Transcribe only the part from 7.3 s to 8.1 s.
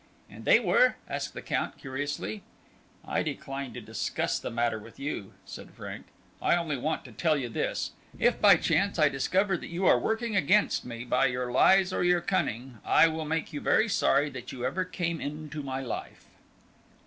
you this.